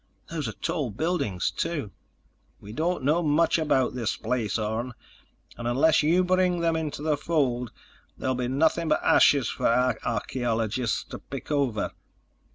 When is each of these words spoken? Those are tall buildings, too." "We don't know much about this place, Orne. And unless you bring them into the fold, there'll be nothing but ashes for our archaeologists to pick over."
Those 0.31 0.47
are 0.47 0.51
tall 0.53 0.89
buildings, 0.89 1.51
too." 1.51 1.91
"We 2.59 2.73
don't 2.73 3.03
know 3.03 3.21
much 3.21 3.59
about 3.59 3.93
this 3.93 4.17
place, 4.17 4.57
Orne. 4.57 4.95
And 5.59 5.67
unless 5.67 6.01
you 6.01 6.23
bring 6.23 6.59
them 6.61 6.75
into 6.75 7.03
the 7.03 7.15
fold, 7.15 7.71
there'll 8.17 8.33
be 8.33 8.47
nothing 8.47 8.87
but 8.87 9.03
ashes 9.03 9.47
for 9.47 9.67
our 9.67 9.99
archaeologists 10.03 11.03
to 11.03 11.19
pick 11.19 11.51
over." 11.51 11.91